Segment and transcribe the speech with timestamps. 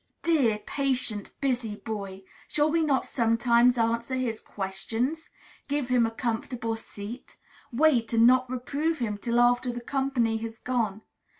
[0.23, 2.23] Dear, patient, busy Boy!
[2.47, 5.29] Shall we not sometimes answer his questions?
[5.67, 7.37] Give him a comfortable seat?
[7.71, 11.03] Wait and not reprove him till after the company has gone?